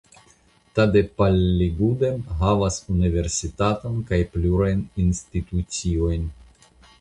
Tadepalligudem 0.77 2.17
havas 2.39 2.79
universitaton 2.95 4.01
kaj 4.09 4.21
plurajn 4.33 4.83
instituciojn. 5.05 6.27